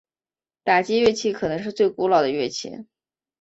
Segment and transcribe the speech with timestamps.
[0.63, 2.87] 打击乐器可能是最古老的乐器。